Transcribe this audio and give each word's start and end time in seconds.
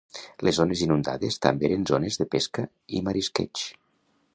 Les 0.47 0.55
zones 0.61 0.81
inundades 0.85 1.37
també 1.45 1.69
eren 1.69 1.85
zones 1.93 2.21
de 2.23 2.29
pesca 2.37 2.69
i 3.01 3.05
marisqueig. 3.11 3.69